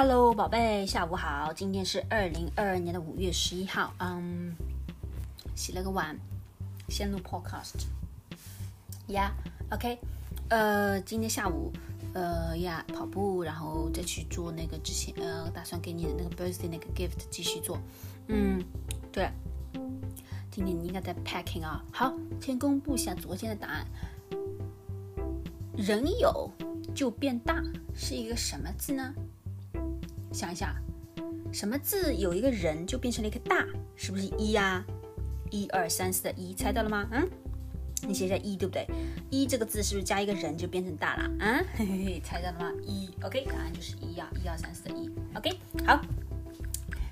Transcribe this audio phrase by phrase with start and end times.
[0.00, 1.52] Hello，宝贝，下午好。
[1.52, 3.92] 今天是二零二二年的五月十一号。
[3.98, 4.54] 嗯，
[5.56, 6.16] 洗了个碗，
[6.88, 7.86] 先录 Podcast。
[9.08, 9.98] Yeah，OK。
[10.50, 11.72] 呃，今天下午，
[12.14, 17.76] 呃呀，跑步，然后再去做那个之前呃打算给你的那个 birthday 那个 gift，继续做。
[18.28, 18.64] 嗯，
[19.10, 19.28] 对。
[20.52, 21.84] 今天你应该在 packing 啊。
[21.92, 23.84] 好，先公布一下昨天的答案。
[25.76, 26.48] 人有
[26.94, 27.60] 就变大
[27.96, 29.12] 是一个什么字呢？
[30.38, 30.72] 想一想，
[31.52, 33.66] 什么字有一个人就变成了一个大？
[33.96, 34.84] 是不是一呀？
[35.50, 37.08] 一二三四的一，猜到了吗？
[37.10, 37.28] 嗯，
[38.06, 38.86] 你写一下一，对不对？
[39.30, 41.24] 一这个字是不是加一个人就变成大了？
[41.44, 42.72] 啊， 嘿嘿嘿，猜到了吗？
[42.86, 46.00] 一，OK，答案就是一呀，一二三四的一，OK，好，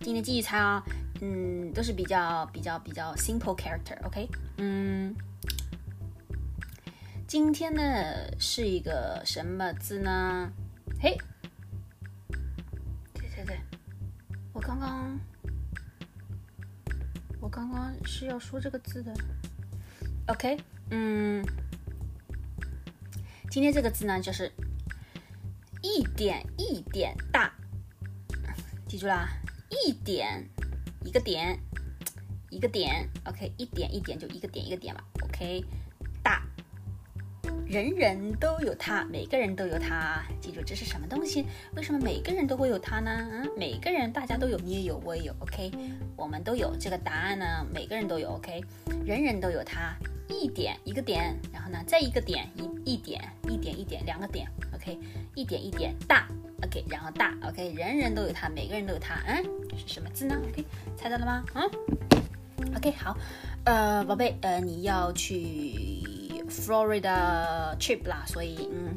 [0.00, 0.84] 今天继续猜啊，
[1.20, 5.14] 嗯，都是比较比较比较 simple character，OK，嗯，
[7.28, 7.82] 今天呢
[8.36, 10.50] 是一个什么字呢？
[11.00, 11.16] 嘿。
[14.62, 15.20] 刚刚，
[17.40, 19.12] 我刚刚是要说这个字的。
[20.28, 20.56] OK，
[20.90, 21.44] 嗯，
[23.50, 24.50] 今天这个字呢，就是
[25.82, 27.52] 一点一点大，
[28.86, 29.28] 记住啦，
[29.68, 30.48] 一点
[31.04, 31.58] 一个点，
[32.48, 33.08] 一个点。
[33.24, 35.04] OK，一点一点就一个点一个点吧。
[35.22, 35.64] OK。
[37.72, 40.22] 人人都有它，每个人都有它。
[40.42, 41.46] 记住这是什么东西？
[41.74, 43.26] 为什么每个人都会有它呢？
[43.32, 45.34] 嗯，每个人大家都有，你也有，我也有。
[45.38, 45.72] OK，
[46.14, 47.66] 我们都有这个答案呢。
[47.72, 48.32] 每个人都有。
[48.32, 48.62] OK，
[49.06, 49.96] 人人都有它。
[50.28, 54.46] 一点一个点，然后呢再一个点一一点一点一点两个点。
[54.74, 54.98] OK，
[55.34, 56.28] 一点一点大。
[56.66, 57.34] OK，然后大。
[57.42, 59.14] OK，人人都有它，每个人都有它。
[59.26, 60.62] 嗯，这是什么字呢？OK，
[60.94, 61.42] 猜到了吗？
[61.54, 61.70] 嗯
[62.76, 63.16] ，OK，好。
[63.64, 65.91] 呃，宝贝，呃，你要去。
[66.52, 68.96] Florida trip 啦，所以嗯，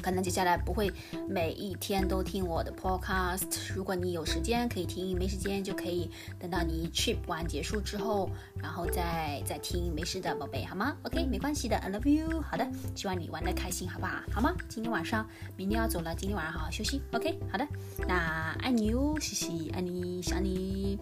[0.00, 0.90] 可能接下来不会
[1.28, 3.74] 每一天都听我的 podcast。
[3.74, 8.30] 如果你有时间可以听，没时间就可以等到你 trip 完结束之后，
[8.62, 12.40] 然后再再听，没事的，宝贝，好吗？OK，没关系的，I love you。
[12.40, 14.22] 好的，希望你玩的开心，好不好？
[14.32, 14.54] 好吗？
[14.68, 17.02] 今天晚上，明天要走了，今天晚上好好休息。
[17.12, 17.66] OK，好的，
[18.06, 20.98] 那爱你哟，嘻嘻，爱你，想你。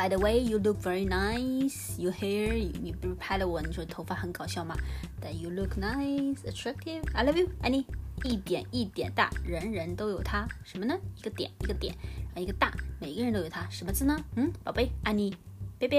[0.00, 2.00] By the way, you look very nice.
[2.00, 4.74] Your hair，你不是拍了我，你说头发很搞笑吗
[5.20, 7.02] ？That you look nice, attractive.
[7.12, 7.84] I love you，爱你。
[8.24, 10.98] 一点一点大，人人都有它，什么呢？
[11.18, 11.94] 一个点一个点，
[12.28, 14.18] 然后一个大，每个人都有它，什么字呢？
[14.36, 15.36] 嗯，宝贝，爱你，
[15.78, 15.96] 拜拜。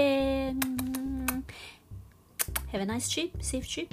[2.72, 3.86] Have a nice trip, safe trip.